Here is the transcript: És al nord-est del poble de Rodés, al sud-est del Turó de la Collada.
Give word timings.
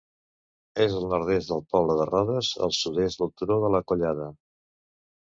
És 0.85 0.95
al 0.99 1.05
nord-est 1.11 1.53
del 1.53 1.61
poble 1.75 1.99
de 2.01 2.09
Rodés, 2.13 2.51
al 2.69 2.75
sud-est 2.81 3.23
del 3.23 3.33
Turó 3.39 3.63
de 3.69 3.75
la 3.79 3.87
Collada. 3.93 4.31